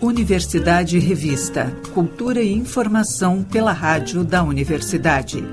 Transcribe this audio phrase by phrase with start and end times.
[0.00, 1.72] Universidade Revista.
[1.92, 5.44] Cultura e informação pela rádio da universidade.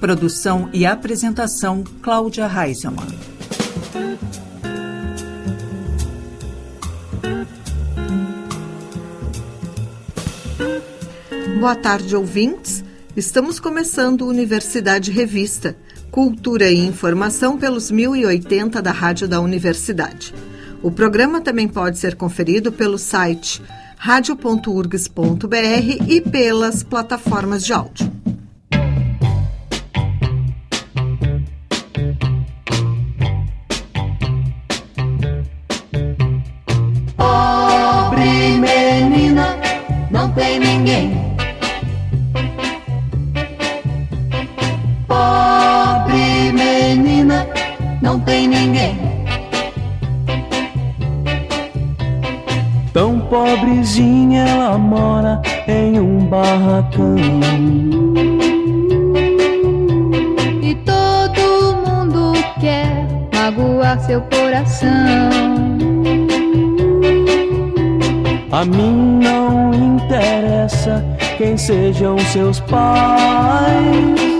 [0.00, 3.06] Produção e apresentação Cláudia Reisemann.
[11.60, 12.73] Boa tarde, ouvintes.
[13.16, 15.76] Estamos começando Universidade Revista,
[16.10, 20.34] Cultura e Informação pelos 1080 da Rádio da Universidade.
[20.82, 23.62] O programa também pode ser conferido pelo site
[23.96, 25.54] radio.urgs.br
[26.08, 28.12] e pelas plataformas de áudio.
[37.16, 39.56] Pobre menina,
[40.10, 41.23] não tem ninguém.
[56.74, 57.16] Barracão.
[60.62, 64.88] E todo mundo quer magoar seu coração.
[68.50, 71.04] A mim não interessa
[71.36, 74.33] quem sejam seus pais.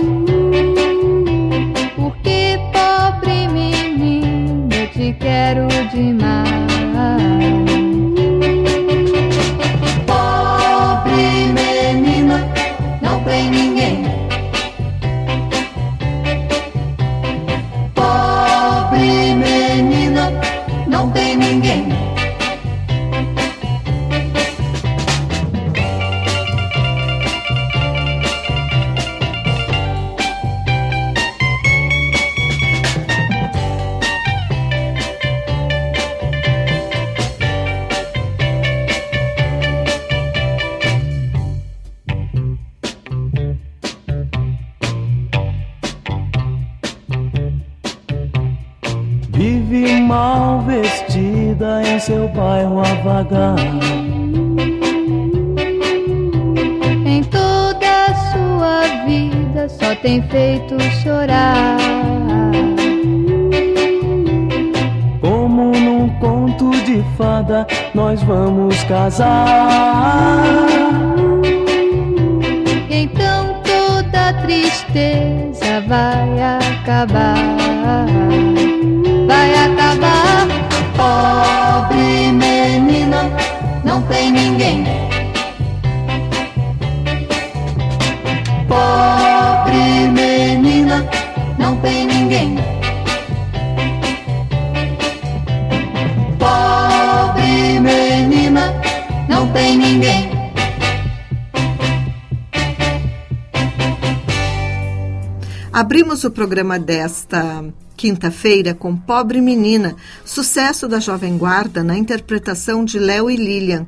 [106.23, 107.63] O programa desta
[107.95, 113.85] quinta-feira com Pobre Menina, sucesso da Jovem Guarda na interpretação de Léo e Lilian.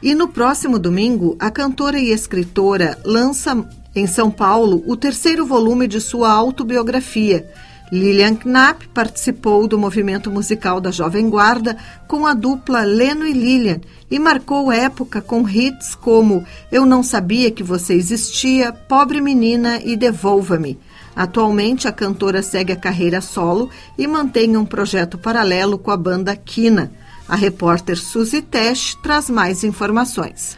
[0.00, 5.88] E no próximo domingo, a cantora e escritora lança em São Paulo o terceiro volume
[5.88, 7.50] de sua autobiografia.
[7.90, 11.76] Lilian Knapp participou do movimento musical da Jovem Guarda
[12.06, 17.50] com a dupla Leno e Lilian e marcou época com hits como Eu Não Sabia
[17.50, 20.78] Que Você Existia, Pobre Menina e Devolva-me.
[21.18, 23.68] Atualmente, a cantora segue a carreira solo
[23.98, 26.92] e mantém um projeto paralelo com a banda Kina.
[27.28, 30.56] A repórter Suzy Tesh traz mais informações.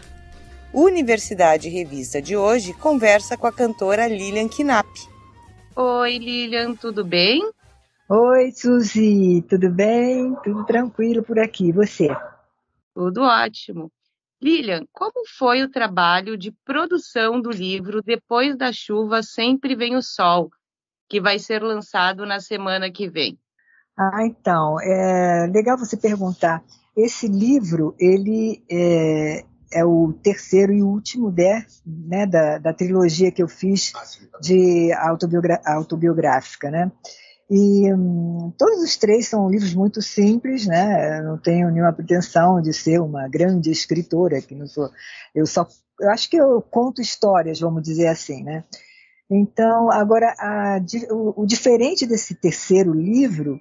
[0.70, 4.86] Universidade Revista de hoje conversa com a cantora Lilian Knapp.
[5.74, 7.40] Oi, Lilian, tudo bem?
[8.06, 10.36] Oi, Suzy, tudo bem?
[10.44, 12.14] Tudo tranquilo por aqui, e você?
[12.94, 13.90] Tudo ótimo.
[14.42, 20.02] Lilian, como foi o trabalho de produção do livro Depois da Chuva Sempre Vem o
[20.02, 20.50] Sol,
[21.08, 23.38] que vai ser lançado na semana que vem?
[23.98, 26.64] Ah, então, é legal você perguntar.
[26.96, 33.42] Esse livro, ele é, é o terceiro e último né, né, da, da trilogia que
[33.42, 33.92] eu fiz
[34.40, 36.90] de autobiogra autobiográfica, né?
[37.50, 41.18] E hum, todos os três são livros muito simples, né?
[41.18, 44.88] Eu não tenho nenhuma pretensão de ser uma grande escritora, que não sou.
[45.34, 45.66] Eu só,
[45.98, 48.62] eu acho que eu conto histórias, vamos dizer assim, né?
[49.28, 50.78] Então, agora a,
[51.10, 53.58] o, o, diferente desse terceiro livro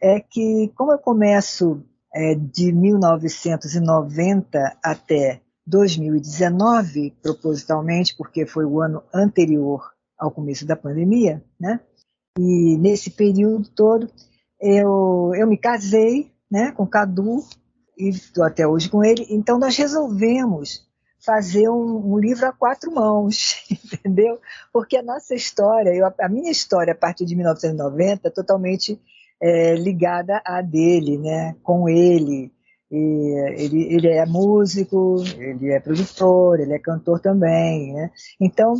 [0.00, 1.82] é que, como eu começo
[2.14, 11.42] é, de 1990 até 2019, propositalmente, porque foi o ano anterior ao começo da pandemia,
[11.58, 11.80] né?
[12.38, 14.10] E nesse período todo
[14.60, 17.44] eu, eu me casei, né, com Cadu
[17.98, 19.26] e estou até hoje com ele.
[19.28, 20.86] Então nós resolvemos
[21.24, 24.40] fazer um, um, livro a quatro mãos, entendeu?
[24.72, 29.00] Porque a nossa história, eu, a minha história a partir de 1990 é totalmente
[29.40, 31.56] é, ligada à dele, né?
[31.62, 32.52] Com ele.
[32.90, 38.10] E ele, ele é músico, ele é produtor, ele é cantor também, né?
[38.40, 38.74] Então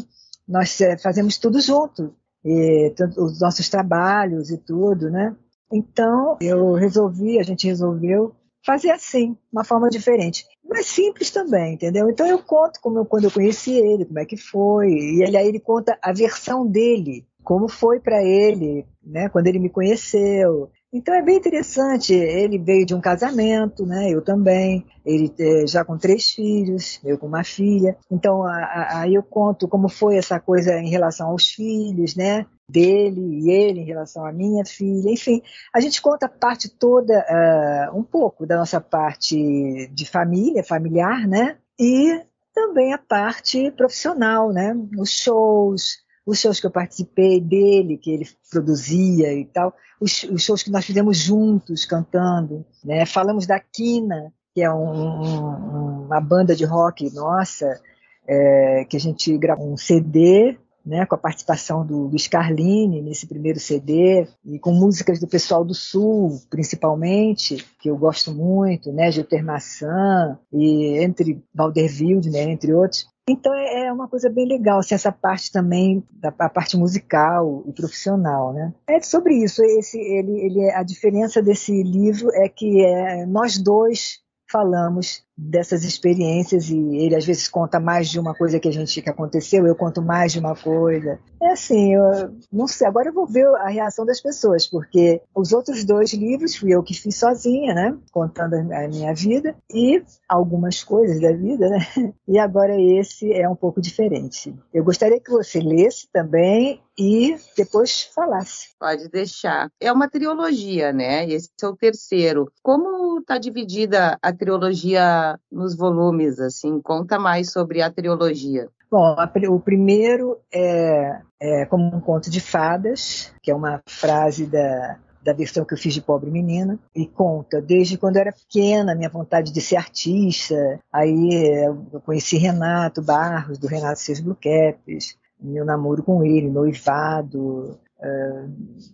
[0.46, 5.34] nós é, fazemos tudo junto, e, os nossos trabalhos e tudo, né?
[5.72, 8.34] Então eu resolvi, a gente resolveu
[8.64, 10.44] fazer assim, uma forma diferente.
[10.64, 12.08] Mas simples também, entendeu?
[12.08, 15.36] Então eu conto como eu, quando eu conheci ele, como é que foi, e ele,
[15.36, 20.70] aí ele conta a versão dele, como foi para ele, né, quando ele me conheceu.
[20.92, 22.12] Então é bem interessante.
[22.12, 24.10] Ele veio de um casamento, né?
[24.10, 24.84] Eu também.
[25.06, 27.96] Ele é, já com três filhos, eu com uma filha.
[28.10, 32.44] Então aí eu conto como foi essa coisa em relação aos filhos, né?
[32.68, 35.10] Dele e ele em relação à minha filha.
[35.10, 35.42] Enfim,
[35.74, 41.26] a gente conta a parte toda, uh, um pouco da nossa parte de família, familiar,
[41.26, 41.56] né?
[41.78, 42.20] E
[42.54, 44.76] também a parte profissional, né?
[44.98, 50.42] Os shows, os shows que eu participei dele, que ele produzia e tal, os, os
[50.42, 53.04] shows que nós fizemos juntos cantando, né?
[53.06, 57.80] Falamos da Quina, que é um, um, uma banda de rock nossa,
[58.26, 63.26] é, que a gente gravou um CD né, com a participação do, do Scarline nesse
[63.26, 69.10] primeiro CD, e com músicas do pessoal do Sul, principalmente, que eu gosto muito, né,
[69.10, 73.06] Gilter Maçã, e entre Valderville, né, entre outros.
[73.28, 77.62] Então é, é uma coisa bem legal, assim, essa parte também, da a parte musical
[77.66, 78.74] e profissional, né?
[78.86, 84.20] É sobre isso, esse, ele, ele, a diferença desse livro é que é, nós dois
[84.50, 89.00] falamos dessas experiências e ele às vezes conta mais de uma coisa que a gente
[89.00, 91.18] que aconteceu, eu conto mais de uma coisa.
[91.40, 95.52] É assim, eu não sei, agora eu vou ver a reação das pessoas, porque os
[95.52, 100.82] outros dois livros fui eu que fiz sozinha, né, contando a minha vida e algumas
[100.84, 101.78] coisas da vida, né?
[102.28, 104.54] E agora esse é um pouco diferente.
[104.72, 108.68] Eu gostaria que você lesse também e depois falasse.
[108.78, 109.68] Pode deixar.
[109.80, 111.28] É uma trilogia, né?
[111.28, 112.50] Esse é o terceiro.
[112.62, 116.80] Como está dividida a trilogia nos volumes, assim?
[116.80, 118.68] Conta mais sobre a trilogia.
[118.90, 124.46] Bom, a, o primeiro é, é como um conto de fadas, que é uma frase
[124.46, 128.32] da, da versão que eu fiz de Pobre Menina, e conta desde quando eu era
[128.32, 130.80] pequena, minha vontade de ser artista.
[130.92, 137.78] Aí eu conheci Renato Barros, do Renato Seus Blue Caps, meu namoro com ele, noivado,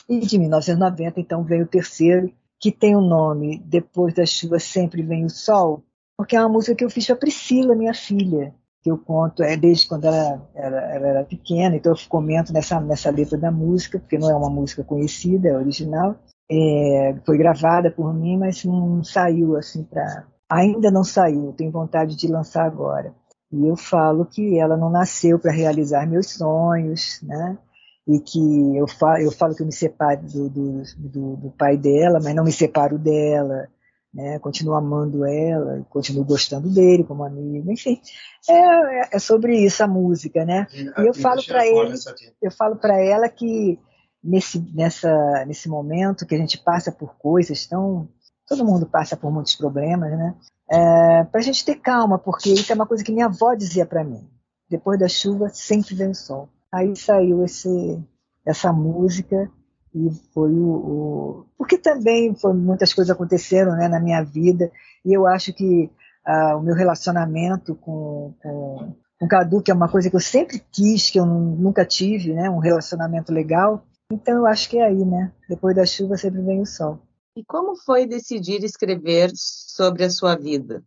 [0.08, 5.02] E de 1990, então, vem o terceiro, que tem o nome Depois da Chuva Sempre
[5.02, 5.82] Vem o Sol,
[6.16, 9.56] porque é uma música que eu fiz para Priscila, minha filha, que eu conto é
[9.56, 13.98] desde quando ela, ela, ela, era pequena, então eu comento nessa, nessa letra da música,
[13.98, 16.16] porque não é uma música conhecida, é original.
[16.50, 20.26] É, foi gravada por mim, mas não saiu assim para.
[20.50, 23.14] Ainda não saiu, tenho vontade de lançar agora.
[23.52, 27.58] E eu falo que ela não nasceu para realizar meus sonhos, né?
[28.06, 31.76] E que eu falo, eu falo que eu me separo do, do, do, do, pai
[31.76, 33.68] dela, mas não me separo dela.
[34.14, 34.38] né?
[34.38, 38.00] Continuo amando ela, continuo gostando dele como amigo, enfim,
[38.48, 40.66] é, é sobre isso a música, né?
[40.72, 41.94] E eu falo para ele,
[42.40, 43.78] eu falo para ela que
[44.22, 48.08] nesse nessa nesse momento que a gente passa por coisas tão
[48.46, 50.34] todo mundo passa por muitos problemas, né?
[50.70, 53.84] É, para a gente ter calma, porque isso é uma coisa que minha avó dizia
[53.84, 54.28] para mim.
[54.68, 56.48] Depois da chuva sempre vem o sol.
[56.72, 58.00] Aí saiu esse,
[58.46, 59.50] essa música
[59.94, 64.70] e foi o, o, porque também foi, muitas coisas aconteceram né, na minha vida
[65.04, 65.90] e eu acho que
[66.24, 70.62] ah, o meu relacionamento com, com, com Cadu que é uma coisa que eu sempre
[70.70, 75.04] quis que eu nunca tive né um relacionamento legal então eu acho que é aí
[75.04, 77.00] né depois da chuva sempre vem o sol
[77.36, 80.82] e como foi decidir escrever sobre a sua vida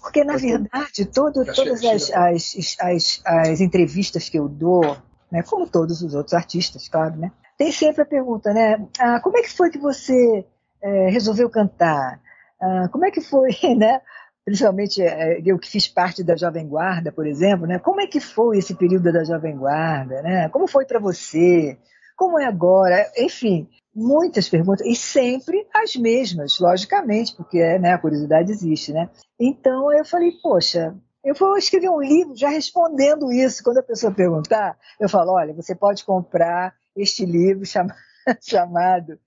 [0.00, 4.96] porque na verdade todo, todas as, as, as, as entrevistas que eu dou
[5.30, 8.86] né, como todos os outros artistas claro né tem sempre a pergunta, né?
[8.98, 10.44] Ah, como é que foi que você
[10.82, 12.20] é, resolveu cantar?
[12.60, 14.00] Ah, como é que foi, né?
[14.44, 17.78] Principalmente é, eu que fiz parte da Jovem Guarda, por exemplo, né?
[17.78, 20.48] Como é que foi esse período da Jovem Guarda, né?
[20.48, 21.78] Como foi para você?
[22.16, 23.10] Como é agora?
[23.16, 29.08] Enfim, muitas perguntas e sempre as mesmas, logicamente, porque né, a curiosidade existe, né?
[29.38, 33.62] Então eu falei, poxa, eu vou escrever um livro já respondendo isso.
[33.62, 37.94] Quando a pessoa perguntar, eu falo, olha, você pode comprar este livro chama,
[38.42, 39.18] chamado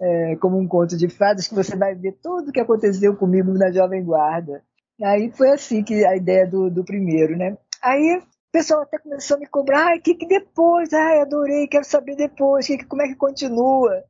[0.00, 3.52] é, como um conto de fadas, que você vai ver tudo o que aconteceu comigo
[3.52, 4.62] na Jovem Guarda.
[5.02, 7.56] Aí foi assim que a ideia do, do primeiro, né?
[7.82, 10.92] Aí o pessoal até começou a me cobrar, ai, que, que depois?
[10.92, 14.02] Ai, adorei, quero saber depois, que, como é que continua?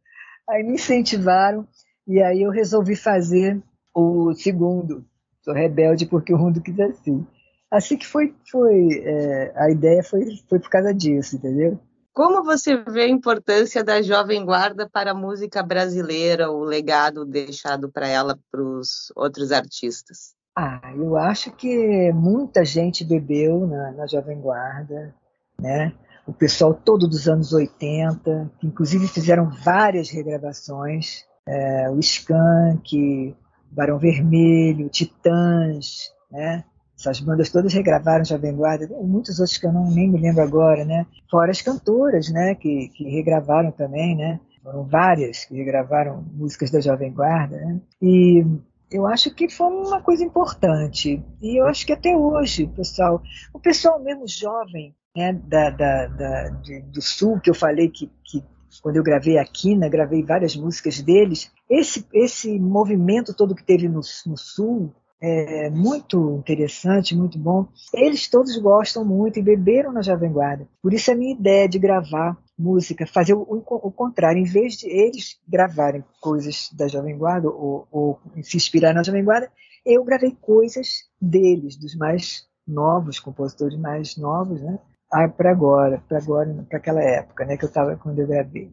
[0.49, 1.67] Aí me incentivaram
[2.07, 3.63] e aí eu resolvi fazer
[3.95, 5.05] o segundo,
[5.43, 7.27] Sou Rebelde porque o mundo quis assim.
[7.71, 11.79] Assim que foi, foi é, a ideia foi, foi por causa disso, entendeu?
[12.13, 17.91] Como você vê a importância da Jovem Guarda para a música brasileira, o legado deixado
[17.91, 20.33] para ela para os outros artistas?
[20.57, 25.13] Ah, eu acho que muita gente bebeu na, na Jovem Guarda,
[25.61, 25.93] né?
[26.27, 33.35] O pessoal todo dos anos 80, que inclusive fizeram várias regravações, é, o Skank,
[33.71, 36.65] Barão Vermelho, Titãs, né?
[36.99, 40.85] Essas bandas todas regravaram Jovem Guarda, muitos outros que eu não, nem me lembro agora,
[40.85, 41.07] né?
[41.31, 42.55] Fora as cantoras, né?
[42.55, 44.41] Que, que regravaram também, né?
[44.63, 47.81] Foram várias que regravaram músicas da Jovem Guarda, né?
[48.01, 48.47] E
[48.91, 51.23] eu acho que foi uma coisa importante.
[51.43, 53.21] E eu acho que até hoje, pessoal,
[53.53, 58.11] o pessoal mesmo jovem, né, da, da, da de, do Sul, que eu falei que,
[58.25, 58.43] que
[58.83, 63.89] quando eu gravei aqui, né, gravei várias músicas deles, esse, esse movimento todo que teve
[63.89, 67.67] no, no Sul, é, muito interessante, muito bom.
[67.95, 70.69] Eles todos gostam muito e beberam na Jovem Guarda.
[70.83, 74.87] Por isso a minha ideia de gravar música, fazer o, o, contrário, em vez de
[74.87, 79.51] eles gravarem coisas da Jovem Guarda ou, ou se inspirar na Jovem Guarda,
[79.85, 84.79] eu gravei coisas deles, dos mais novos, compositores mais novos, né?
[85.17, 88.69] Ah, para agora, para agora, para aquela época, né, que eu estava quando eu gravei.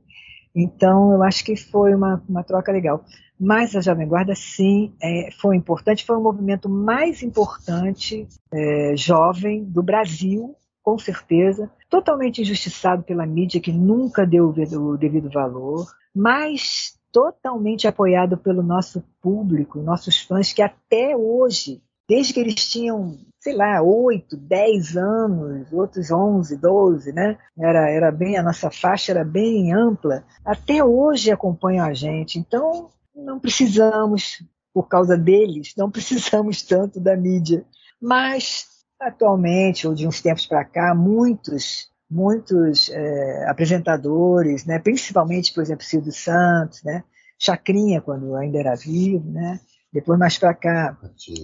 [0.56, 3.06] Então, eu acho que foi uma, uma troca legal.
[3.40, 9.64] Mas a Jovem Guarda, sim, é, foi importante, foi o movimento mais importante é, jovem
[9.64, 17.00] do Brasil, com certeza, totalmente injustiçado pela mídia, que nunca deu o devido valor, mas
[17.12, 23.54] totalmente apoiado pelo nosso público, nossos fãs, que até hoje desde que eles tinham, sei
[23.54, 27.38] lá, 8, 10 anos, outros 11, 12, né?
[27.58, 32.38] Era, era bem, a nossa faixa era bem ampla, até hoje acompanham a gente.
[32.38, 34.44] Então, não precisamos,
[34.74, 37.66] por causa deles, não precisamos tanto da mídia.
[38.02, 38.66] Mas,
[39.00, 45.86] atualmente, ou de uns tempos para cá, muitos muitos é, apresentadores, né, principalmente, por exemplo,
[45.86, 47.06] Silvio Santos, né,
[47.40, 50.98] Chacrinha, quando ainda era vivo, né, depois mais para cá,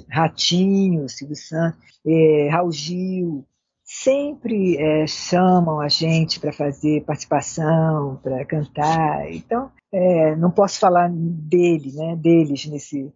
[0.09, 3.45] Ratinho, Silvio Santos, é, Raul Gil,
[3.83, 9.31] sempre é, chamam a gente para fazer participação, para cantar.
[9.31, 13.13] Então, é, não posso falar dele, né, deles nesse,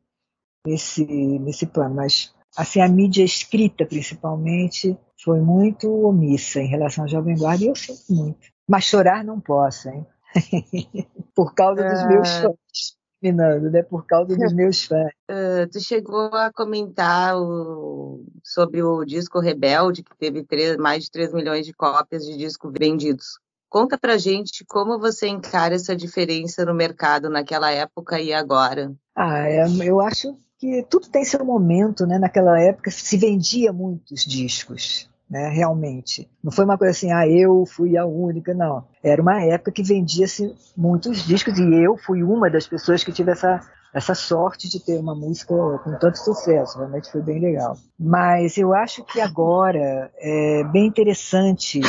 [0.65, 7.09] nesse, nesse plano, mas assim, a mídia escrita, principalmente, foi muito omissa em relação ao
[7.09, 8.39] Jovem Guarda e eu sinto muito.
[8.67, 10.05] Mas chorar não posso, hein?
[11.35, 12.41] Por causa dos meus é.
[12.41, 13.83] fãs terminando, né?
[13.83, 15.11] Por causa dos meus fãs.
[15.29, 21.11] Uh, tu chegou a comentar o, sobre o disco Rebelde, que teve três, mais de
[21.11, 23.39] 3 milhões de cópias de disco vendidos.
[23.69, 28.91] Conta pra gente como você encara essa diferença no mercado naquela época e agora.
[29.15, 32.19] Ah, é, eu acho que tudo tem seu momento, né?
[32.19, 36.29] Naquela época se vendia muitos discos né, realmente.
[36.43, 38.83] Não foi uma coisa assim, ah, eu fui a única, não.
[39.01, 43.31] Era uma época que vendia-se muitos discos e eu fui uma das pessoas que tive
[43.31, 43.61] essa
[43.93, 47.75] essa sorte de ter uma música com tanto sucesso, realmente foi bem legal.
[48.00, 51.81] Mas eu acho que agora é bem interessante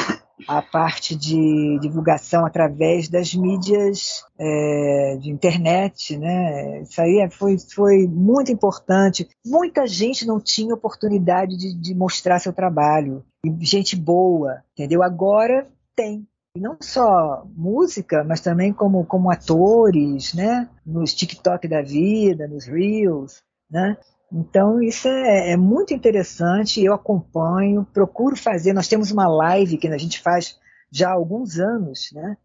[0.48, 6.82] a parte de divulgação através das mídias é, de internet, né?
[6.82, 9.28] Isso aí é, foi, foi muito importante.
[9.44, 13.24] Muita gente não tinha oportunidade de, de mostrar seu trabalho.
[13.44, 15.02] E gente boa, entendeu?
[15.02, 16.26] Agora tem.
[16.54, 20.68] E não só música, mas também como, como atores, né?
[20.84, 23.96] Nos TikTok da vida, nos Reels, né?
[24.32, 28.72] Então, isso é, é, muito interessante, eu acompanho, procuro fazer.
[28.72, 30.58] Nós temos uma live que a gente faz
[30.90, 32.38] já há alguns anos, né?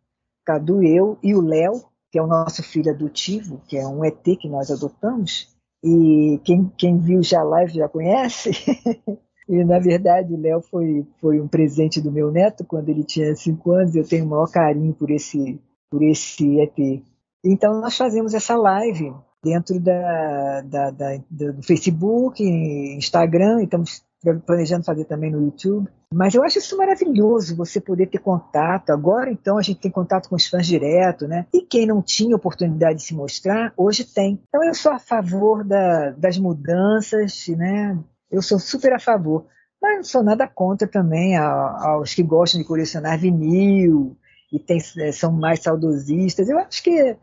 [0.45, 4.21] Cadu, eu e o Léo, que é o nosso filho adotivo, que é um ET
[4.21, 5.55] que nós adotamos.
[5.81, 8.51] E quem, quem viu já a live já conhece.
[9.47, 13.33] e, na verdade, o Léo foi, foi um presente do meu neto quando ele tinha
[13.35, 13.95] cinco anos.
[13.95, 17.01] Eu tenho o maior carinho por esse, por esse ET.
[17.45, 19.13] Então, nós fazemos essa live
[19.47, 24.03] dentro da, da, da, do Facebook, Instagram, e estamos
[24.45, 25.87] planejando fazer também no YouTube.
[26.13, 28.89] Mas eu acho isso maravilhoso, você poder ter contato.
[28.89, 31.45] Agora, então, a gente tem contato com os fãs direto, né?
[31.53, 34.41] E quem não tinha oportunidade de se mostrar, hoje tem.
[34.47, 37.97] Então, eu sou a favor da, das mudanças, né?
[38.29, 39.45] Eu sou super a favor.
[39.81, 44.17] Mas não sou nada contra também aos que gostam de colecionar vinil
[44.51, 44.79] e tem,
[45.13, 46.49] são mais saudosistas.
[46.49, 47.15] Eu acho que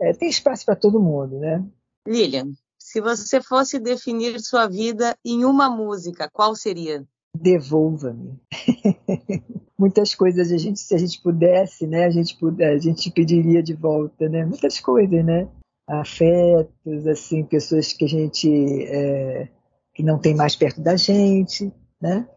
[0.00, 1.64] é, tem espaço para todo mundo, né?
[2.06, 7.06] Lilian, se você fosse definir sua vida em uma música, qual seria?
[7.36, 8.40] Devolva-me.
[9.78, 13.74] Muitas coisas a gente, se a gente pudesse, né, a gente a gente pediria de
[13.74, 14.44] volta, né?
[14.44, 15.48] Muitas coisas, né?
[15.88, 18.48] Afetos, assim, pessoas que a gente
[18.84, 19.48] é,
[19.94, 22.28] que não tem mais perto da gente, né?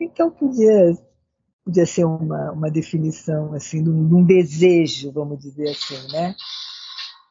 [0.00, 0.96] Então podia
[1.64, 6.34] podia ser uma, uma definição assim de um, de um desejo, vamos dizer assim, né?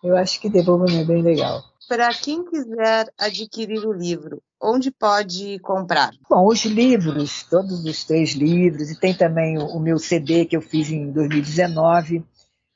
[0.04, 1.62] Eu acho que Devolva-me é bem legal.
[1.88, 6.12] Para quem quiser adquirir o livro, onde pode comprar?
[6.30, 10.56] Bom, os livros, todos os três livros, e tem também o, o meu CD que
[10.56, 12.24] eu fiz em 2019,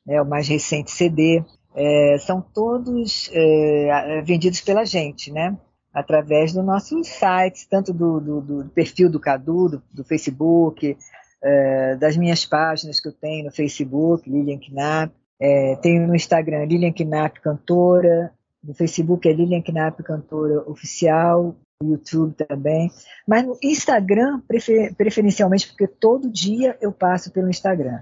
[0.06, 1.44] né, o mais recente CD,
[1.76, 5.58] é, são todos é, vendidos pela gente, né?
[5.94, 10.98] Através do nosso site, tanto do, do, do perfil do Cadu, do, do Facebook,
[11.44, 16.66] é, das minhas páginas que eu tenho no Facebook, Lilian Knapp, é, tenho no Instagram
[16.66, 22.90] Lilian Knapp Cantora, no Facebook é Lilian Knapp Cantora Oficial, YouTube também.
[23.28, 28.00] Mas no Instagram, prefer, preferencialmente, porque todo dia eu passo pelo Instagram.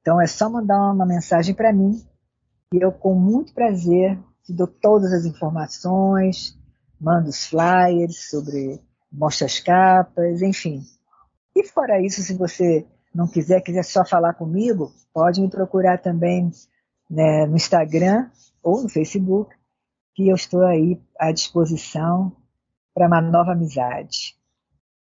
[0.00, 2.00] Então é só mandar uma mensagem para mim
[2.72, 6.56] e eu, com muito prazer, te dou todas as informações,
[7.00, 10.82] mando os flyers sobre, mostro as capas, enfim.
[11.56, 16.50] E fora isso, se você não quiser, quiser só falar comigo, pode me procurar também
[17.10, 18.30] né, no Instagram
[18.62, 19.54] ou no Facebook,
[20.14, 22.32] que eu estou aí à disposição
[22.94, 24.36] para uma nova amizade.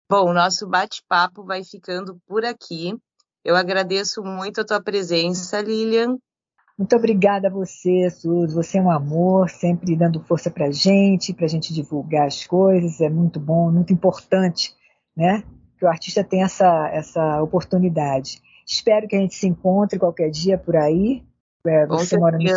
[0.09, 2.95] Bom, o nosso bate-papo vai ficando por aqui.
[3.43, 6.17] Eu agradeço muito a tua presença, Lilian.
[6.77, 8.53] Muito obrigada a você, Suzy.
[8.55, 12.45] Você é um amor, sempre dando força para a gente, para a gente divulgar as
[12.45, 12.99] coisas.
[13.01, 14.73] É muito bom, muito importante,
[15.15, 15.43] né?
[15.83, 18.41] Que o artista tem essa, essa oportunidade.
[18.65, 21.21] Espero que a gente se encontre qualquer dia por aí.
[21.67, 22.49] É, você mora no,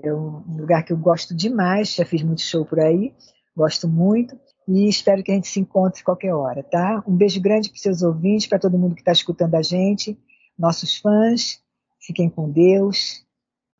[0.00, 3.12] é um lugar que eu gosto demais, já fiz muito show por aí,
[3.56, 4.38] gosto muito.
[4.68, 7.02] E espero que a gente se encontre qualquer hora, tá?
[7.06, 10.16] Um beijo grande para seus ouvintes, para todo mundo que está escutando a gente,
[10.56, 11.60] nossos fãs.
[12.00, 13.26] Fiquem com Deus.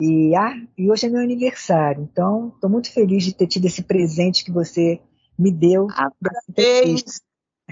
[0.02, 3.82] E, ah, e hoje é meu aniversário, então estou muito feliz de ter tido esse
[3.82, 5.00] presente que você
[5.38, 5.86] me deu.
[5.86, 7.20] Parabéns!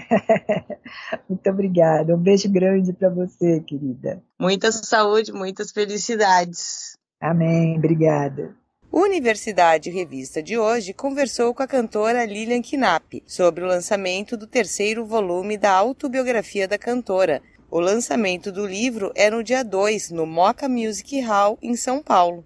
[1.27, 2.15] Muito obrigada.
[2.15, 4.21] Um beijo grande para você, querida.
[4.39, 6.97] Muita saúde, muitas felicidades.
[7.19, 7.77] Amém.
[7.77, 8.55] Obrigada.
[8.91, 15.05] Universidade Revista de hoje conversou com a cantora Lilian Knapp sobre o lançamento do terceiro
[15.05, 17.39] volume da autobiografia da cantora.
[17.69, 22.43] O lançamento do livro é no dia 2, no Moca Music Hall, em São Paulo.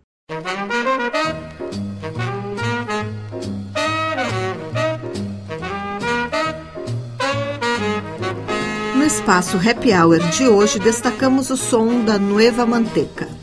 [9.24, 13.43] Espaço Happy Hour de hoje, destacamos o som da Nueva Manteca.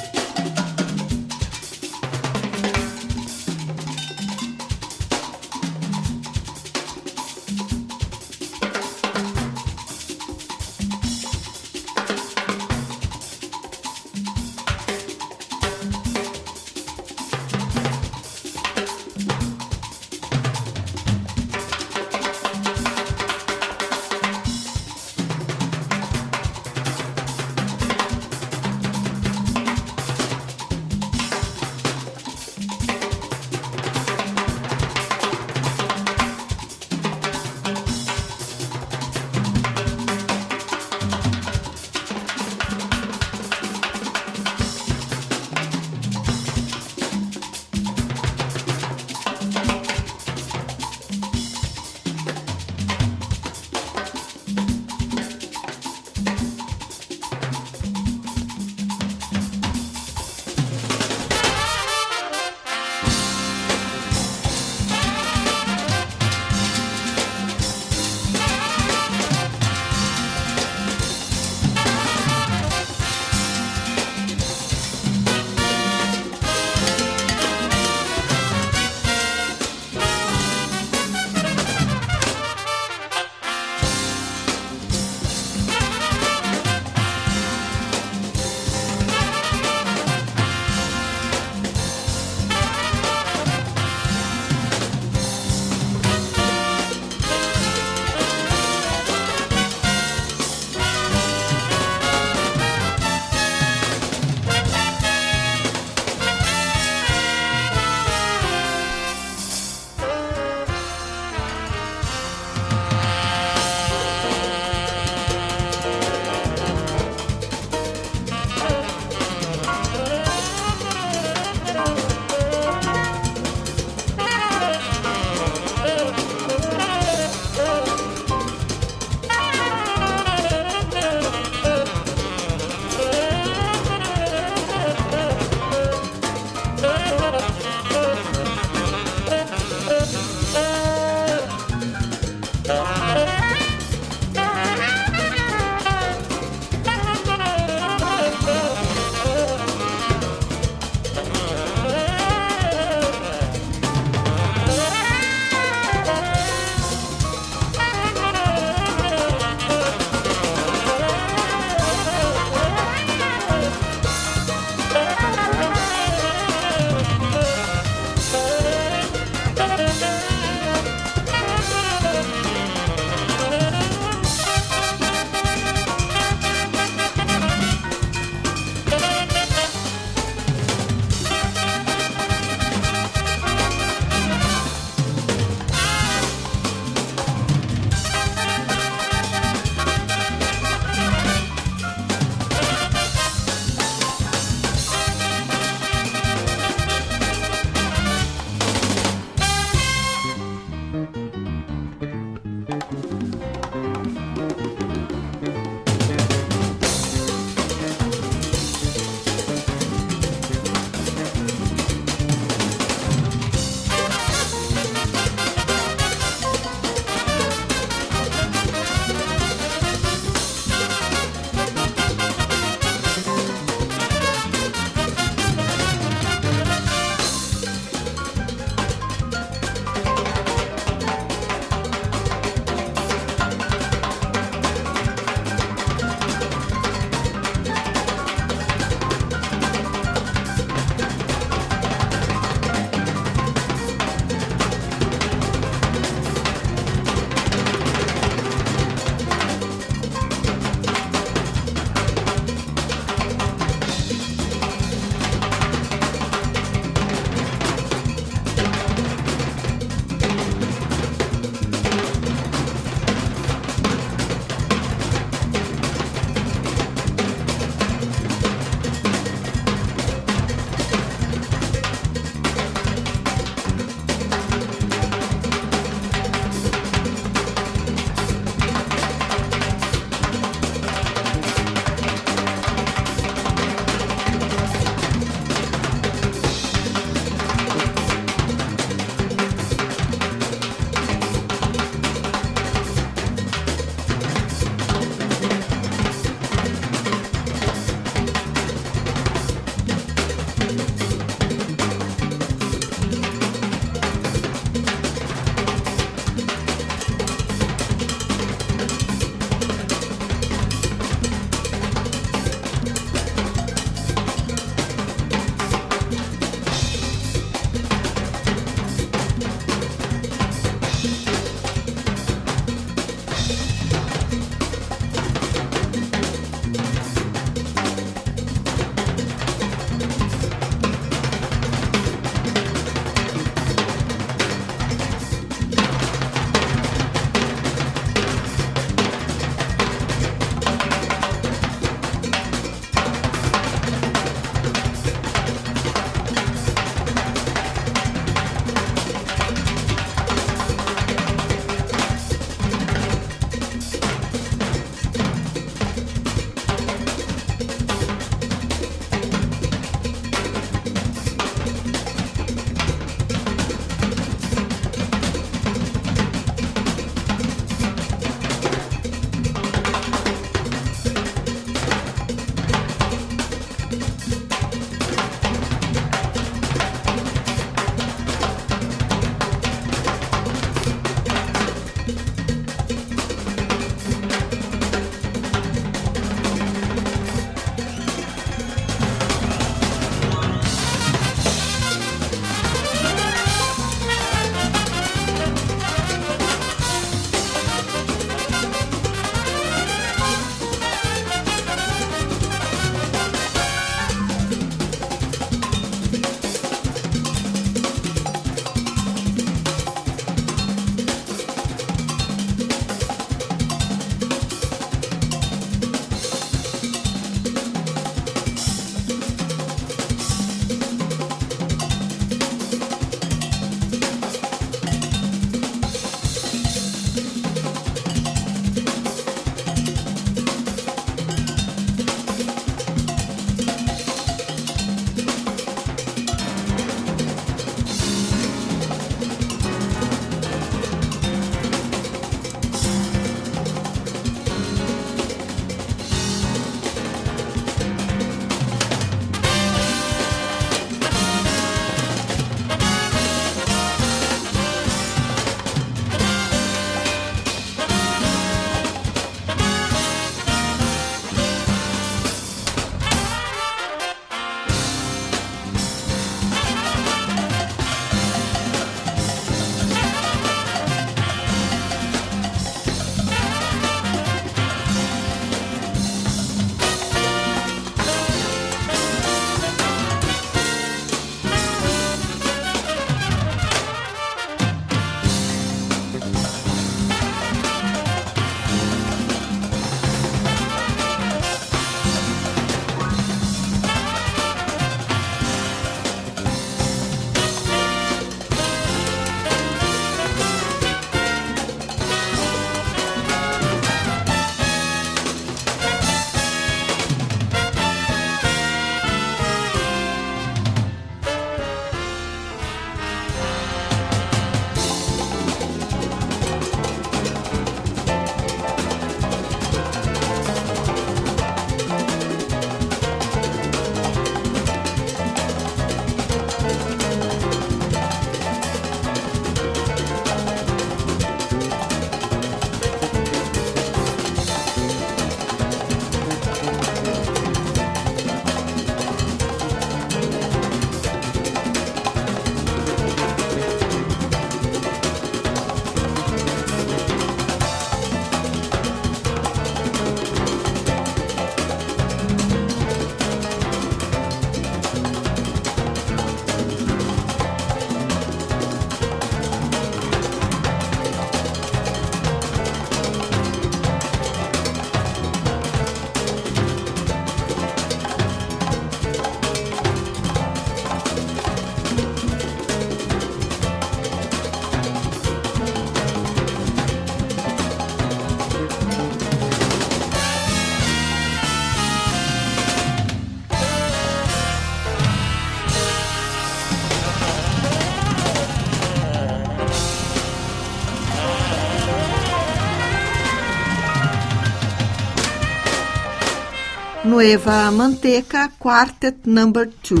[597.18, 600.00] Nueva Manteca Quartet Number 2.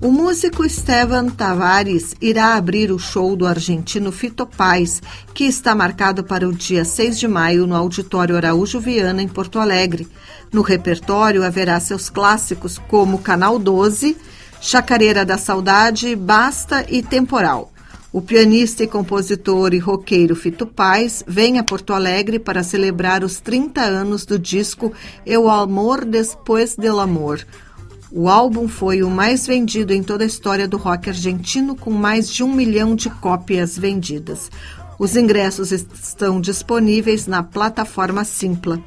[0.00, 5.02] O músico Esteban Tavares irá abrir o show do argentino Fito Paz,
[5.34, 9.58] que está marcado para o dia 6 de maio no Auditório Araújo Viana, em Porto
[9.58, 10.08] Alegre.
[10.50, 14.16] No repertório haverá seus clássicos como Canal 12,
[14.62, 17.73] Chacareira da Saudade, Basta e Temporal.
[18.14, 23.40] O pianista e compositor e roqueiro Fito Paz vem a Porto Alegre para celebrar os
[23.40, 24.92] 30 anos do disco
[25.26, 27.44] Eu Amor Después del Amor,
[28.12, 32.30] o álbum foi o mais vendido em toda a história do rock argentino, com mais
[32.30, 34.48] de um milhão de cópias vendidas.
[34.96, 38.80] Os ingressos estão disponíveis na plataforma Simpla.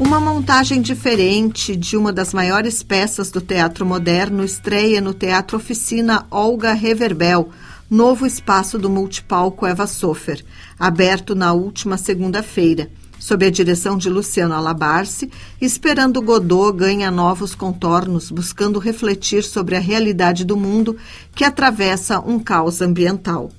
[0.00, 6.26] Uma montagem diferente de uma das maiores peças do teatro moderno estreia no Teatro Oficina
[6.30, 7.50] Olga Reverbel,
[7.90, 10.42] novo espaço do multipalco Eva Sofer,
[10.78, 18.30] aberto na última segunda-feira sob a direção de Luciano Alabarce, Esperando Godot ganha novos contornos,
[18.30, 20.96] buscando refletir sobre a realidade do mundo
[21.34, 23.50] que atravessa um caos ambiental.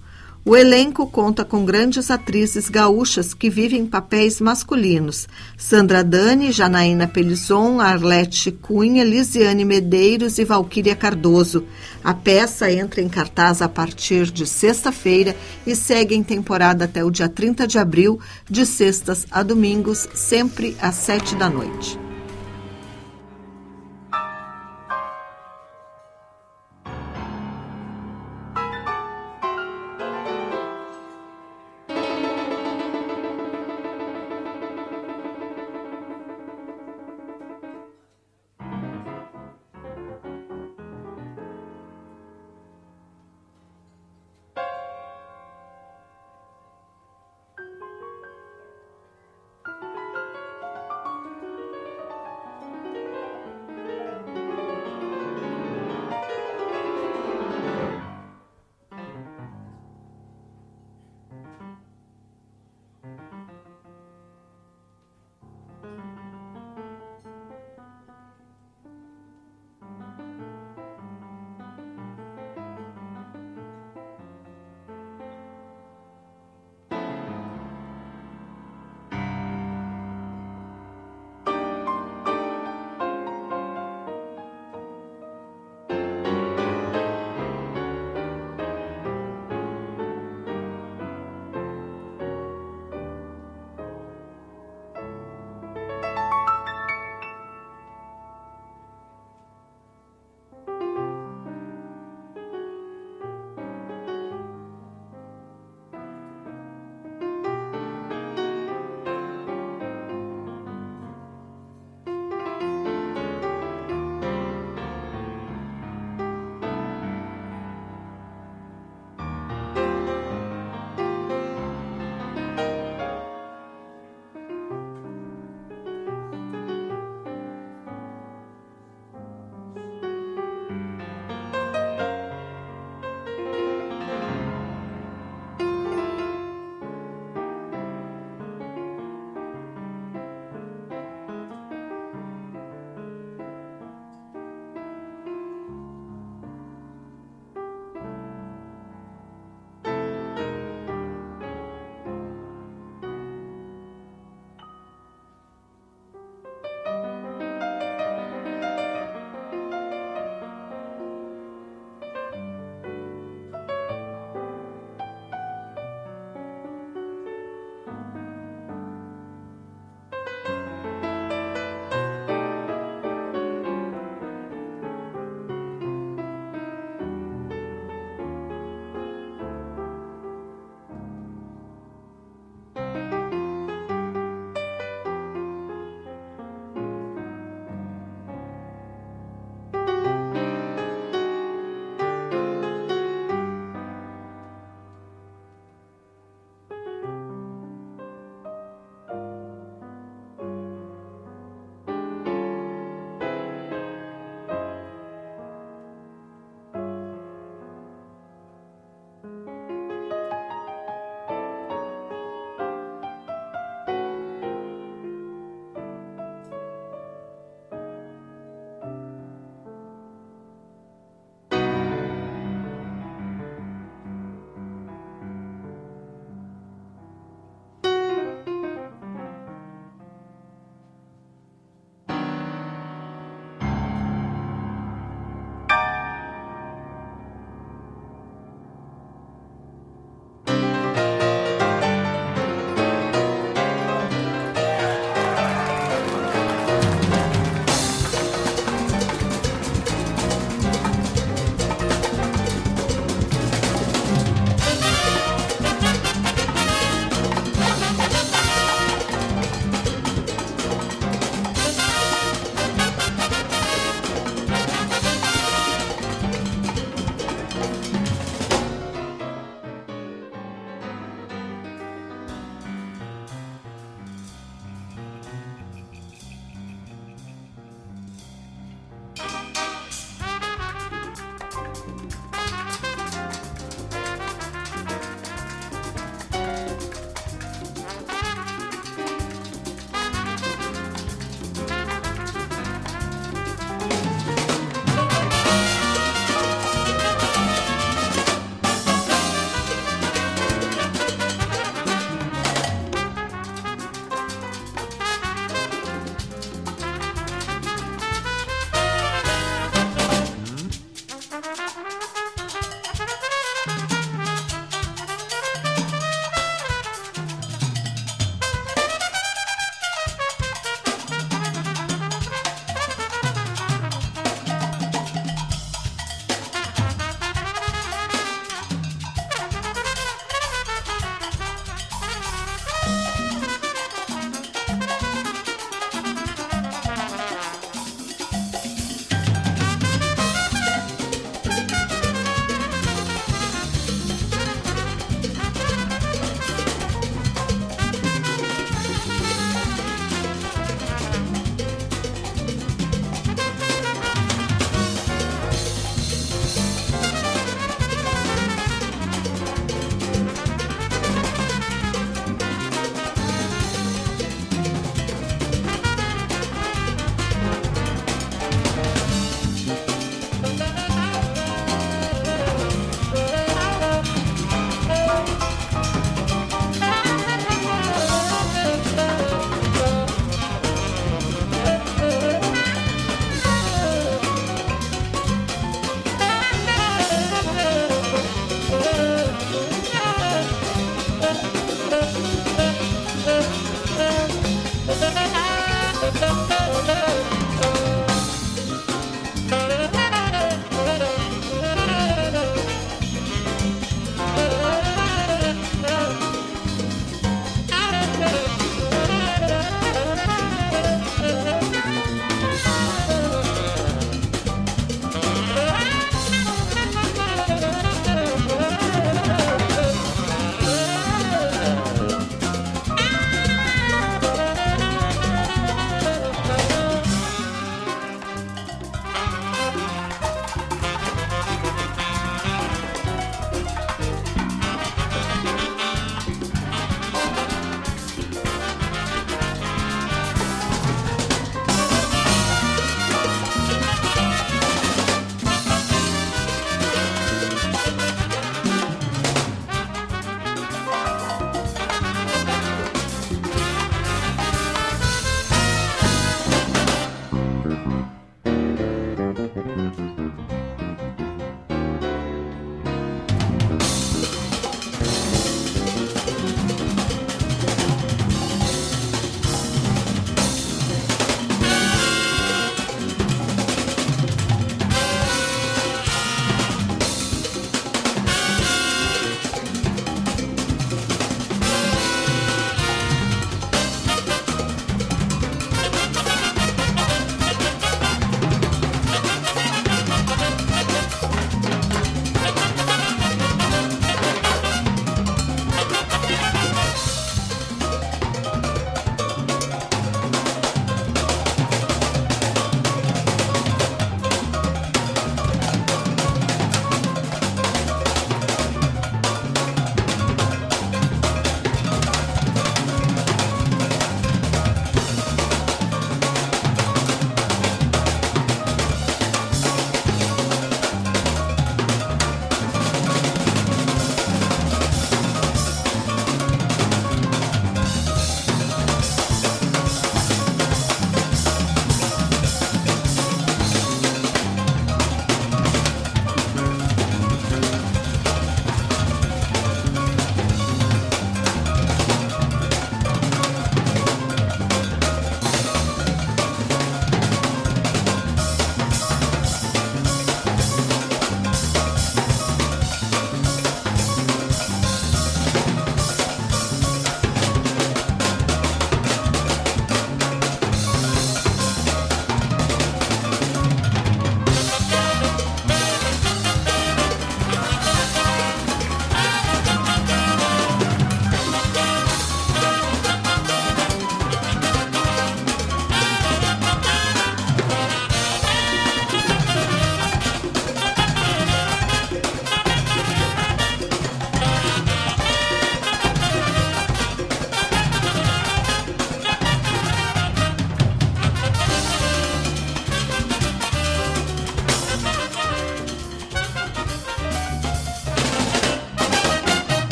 [0.43, 7.79] O elenco conta com grandes atrizes gaúchas que vivem papéis masculinos: Sandra Dani, Janaína Pelison,
[7.79, 11.63] Arlete Cunha, Lisiane Medeiros e Valquíria Cardoso.
[12.03, 17.11] A peça entra em cartaz a partir de sexta-feira e segue em temporada até o
[17.11, 22.10] dia 30 de abril, de sextas a domingos, sempre às sete da noite.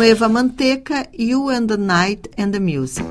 [0.00, 3.04] Nueva Manteca, You and the Night and the Music.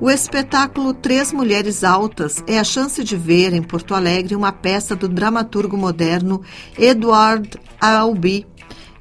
[0.00, 4.94] O espetáculo Três Mulheres Altas é a chance de ver em Porto Alegre uma peça
[4.94, 6.40] do dramaturgo moderno
[6.78, 8.46] Edward Albee,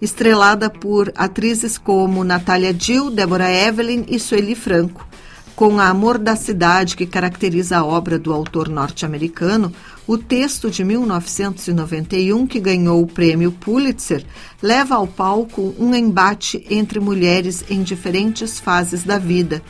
[0.01, 5.07] estrelada por atrizes como Natália Dill, Débora Evelyn e Sueli Franco.
[5.55, 9.71] Com a mordacidade que caracteriza a obra do autor norte-americano,
[10.07, 14.23] o texto de 1991, que ganhou o prêmio Pulitzer,
[14.61, 19.61] leva ao palco um embate entre mulheres em diferentes fases da vida.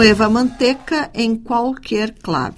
[0.00, 2.56] Nueva Manteca em qualquer clave.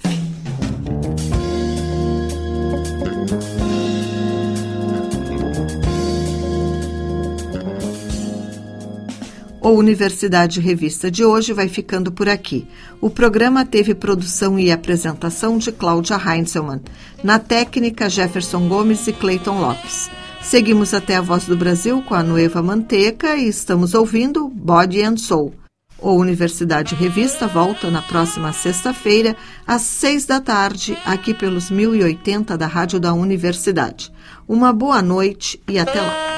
[9.59, 12.65] O Universidade Revista de hoje vai ficando por aqui.
[13.01, 16.79] O programa teve produção e apresentação de Cláudia Heinzelmann.
[17.21, 20.09] Na técnica, Jefferson Gomes e Clayton Lopes.
[20.41, 25.17] Seguimos até a Voz do Brasil com a Nueva Manteca e estamos ouvindo Body and
[25.17, 25.62] Soul.
[26.03, 32.67] O Universidade Revista volta na próxima sexta-feira, às seis da tarde, aqui pelos 1080 da
[32.67, 34.11] Rádio da Universidade.
[34.45, 36.32] Uma boa noite e até lá.